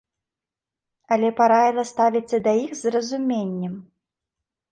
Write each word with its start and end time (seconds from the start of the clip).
Але 1.15 1.29
параіла 1.39 1.83
ставіцца 1.91 2.37
да 2.47 2.51
іх 2.63 2.71
з 2.79 2.83
разуменнем. 2.97 3.73